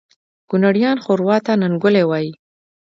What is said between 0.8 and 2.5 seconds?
ښوروا ته ننګولی وایي